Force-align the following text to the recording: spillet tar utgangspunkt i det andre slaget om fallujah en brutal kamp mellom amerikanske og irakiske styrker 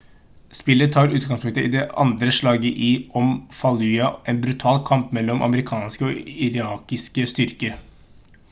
spillet 0.59 0.93
tar 0.93 1.11
utgangspunkt 1.17 1.57
i 1.63 1.73
det 1.75 1.83
andre 2.03 2.29
slaget 2.37 3.03
om 3.21 3.29
fallujah 3.59 4.31
en 4.33 4.41
brutal 4.47 4.81
kamp 4.91 5.13
mellom 5.19 5.45
amerikanske 5.49 6.09
og 6.09 6.39
irakiske 6.49 7.27
styrker 7.35 7.79